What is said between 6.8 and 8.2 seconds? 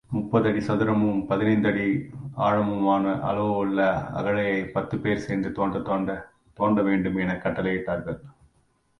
வேண்டும் எனக் கட்டளையிட்டார்கள்.